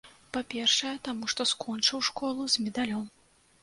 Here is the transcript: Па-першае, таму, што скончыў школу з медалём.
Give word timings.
Па-першае, 0.37 0.93
таму, 1.09 1.31
што 1.35 1.49
скончыў 1.53 2.05
школу 2.11 2.53
з 2.59 2.69
медалём. 2.69 3.11